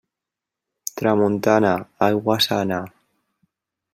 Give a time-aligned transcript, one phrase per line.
[1.01, 1.73] Tramuntana,
[2.07, 2.79] aigua sana.